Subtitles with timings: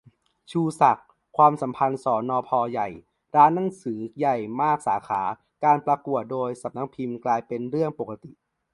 [0.51, 2.87] ชูศักดิ์: ความสัมพันธ์ สนพ.ใหญ่-
[3.35, 5.21] ร้านหนังสือใหญ่มากสาขา-
[5.63, 8.31] การประกวดโดยสนพ กลายเป็นเรื่องปกติ